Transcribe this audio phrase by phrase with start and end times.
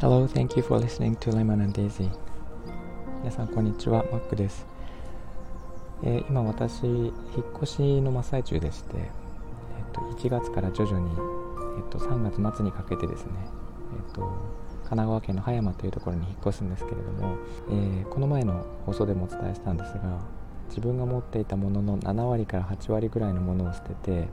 [0.00, 2.08] Hello, thank you for listening to Lemon and Daisy.
[3.18, 4.02] 皆さん、こんにちは。
[4.10, 4.66] マックです。
[6.02, 7.12] えー、今、私、引っ
[7.62, 9.10] 越しの真っ最中でして、えっ
[9.92, 11.10] と、1月から徐々に、
[11.76, 13.32] えっと、3月末にかけてですね、
[13.94, 14.32] えっと、神
[14.84, 17.36] 奈川県の葉山というところに引っ越すんですけれども、
[17.68, 20.18] えー、この前の放送でもお伝えしたんですが
[20.70, 24.28] 自分が持っていたものの7割から8割ぐらいのものを捨てて、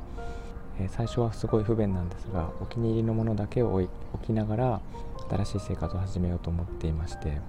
[0.79, 3.89] え、最初はすごい不便なんですがお気に入りのものだけを置
[4.25, 4.81] きながら
[5.29, 7.39] 新しい生活を始めようと思っていましてで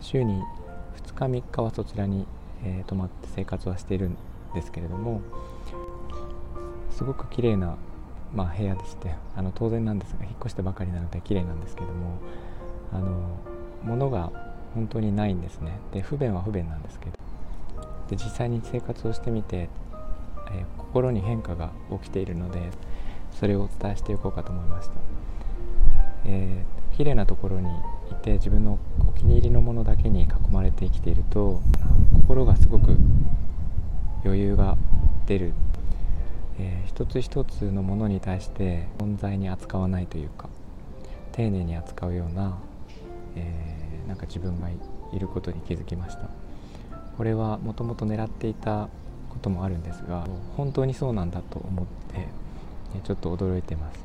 [0.00, 0.40] 週に
[1.04, 2.26] 2日3日はそちらに、
[2.64, 4.16] えー、泊まって生活はしているん
[4.54, 5.22] ですけれども
[6.90, 7.76] すごく綺麗な
[8.32, 12.18] まあ、部屋でしてあの当然なんですが引っ越してばかりなので綺麗なんですけども
[12.92, 13.38] あの
[13.82, 14.30] 物が
[14.74, 15.72] 本当にないんですね。
[15.92, 17.18] で不便は不便なんですけど
[18.08, 19.68] で実際に生活をしてみて、
[20.52, 22.60] えー、心に変化が起きているので
[23.32, 24.94] それをお伝えしていこうかと思いました、
[26.26, 27.68] えー、綺麗なところに
[28.10, 31.60] いて自分のお気に入りのものだけに囲まれて生きていると
[32.14, 32.96] 心がすごく
[34.24, 34.76] 余裕が
[35.26, 35.52] 出る。
[36.58, 40.50] えー、一つ一つのものに対して存在に扱わないというか
[41.32, 42.58] 丁寧に扱うような、
[43.34, 46.28] えー、なんか自分がいることに気づきました。
[47.16, 48.88] これはもともと狙っていた
[49.30, 52.28] こともあるんですが本当にそうなんだと思って、
[53.04, 53.98] ちょっと驚いてます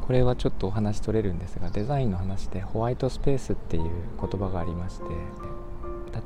[0.00, 5.04] これはちょっとお話取れるんですがデザインの話でホワイトスペースっていう言葉がありまして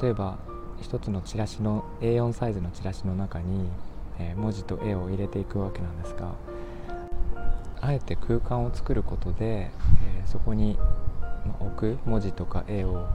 [0.02, 0.38] 例えば
[0.80, 3.68] 一つのチラシの A4 サイズのチラシの中に
[4.18, 6.32] え文字と絵を入れていくわけなんですが
[7.80, 9.70] あえて空間を作ることで、え
[10.24, 10.76] そこに
[11.60, 13.06] 置く文字とか絵を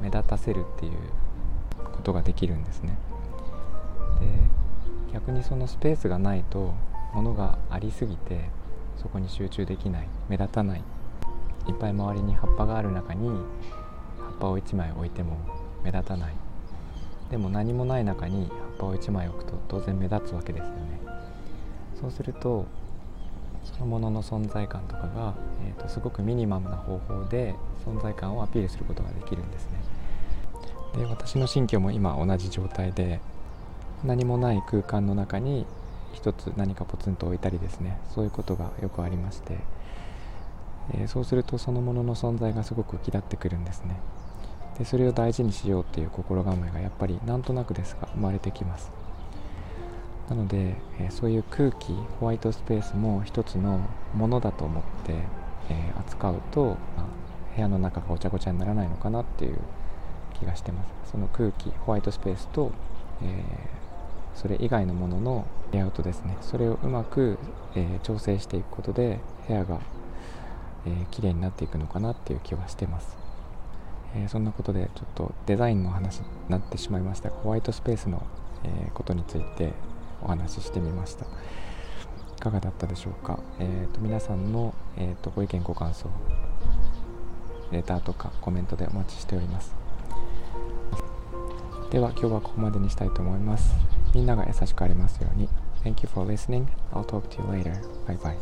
[0.00, 0.92] 目立たせるっていう
[1.92, 2.96] ことができるんですね。
[5.14, 6.74] 逆にそのスペースがないと
[7.14, 8.50] 物がありすぎて
[8.96, 10.82] そこに集中できない目立たない。
[11.68, 15.38] いっぱい周りに葉っぱがある中に葉っぱを1枚置いても
[15.84, 16.34] 目立たない。
[17.30, 21.00] でも何もない中に葉っぱを1枚置くと当然目立つわけですよね。
[22.00, 22.66] そうすると
[23.62, 27.54] そのものの存在感とかが、えーと、すごくミニマムな方法で
[27.86, 29.78] 存在感をアピールすることができるんですね。
[30.96, 33.20] で私の新居も今同じ状態で
[34.04, 35.66] 何もない空間の中に
[36.12, 37.98] 一つ何かポツンと置いたりですね。
[38.14, 39.58] そういうことがよくありまして、
[40.92, 43.96] えー、そうするとそのものの存在がすごく浮き立ってくるんですね。
[44.78, 48.92] でそれを大事にしようっていう心構えがやっぱりなんとなくですが生まれてきます。
[50.28, 53.80] なので、えー、そういう空気ホワイトスペースも一つの
[54.14, 55.14] ものだと思って、
[55.70, 57.06] えー、扱うと、ま、
[57.54, 59.58] 部屋の中がごちゃごちゃにならないのかなっていう
[60.38, 61.12] 気がしてます。
[61.12, 62.72] その空気ホワイトスペースと、
[63.22, 63.44] え、
[64.44, 66.36] それ以外のもののレイアウトですね。
[66.42, 67.38] それをうまく、
[67.74, 69.18] え調整していくことで
[69.48, 69.80] 部屋が、
[70.84, 73.16] えー、綺麗になっていくのかなっていう気はしてます。
[74.14, 78.22] え、そんなことでちょっとデザインの話になってしまいましたホワイトスペースの、
[78.64, 79.72] え、ことについて
[80.22, 81.24] お話ししてみました。
[81.24, 86.10] いかがだったでしょうか、えーと、皆さんの、えーと、ご意見ご感想
[87.70, 89.74] レターとかコメントでお待ちしております。
[91.90, 94.03] では今日はここまでにしたいと思います。
[94.14, 95.48] みんなが優しくありますように
[95.84, 96.66] Thank you for listening.
[96.92, 97.74] I'll talk to you later.
[98.06, 98.36] Bye bye.